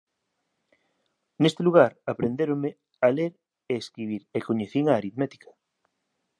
Neste 1.41 1.61
lugar 1.67 1.91
aprendéronme 2.13 2.69
a 3.05 3.07
ler 3.17 3.33
e 3.71 3.73
escribir 3.83 4.21
e 4.37 4.39
coñecín 4.47 4.85
a 4.87 4.93
aritmética 5.01 5.49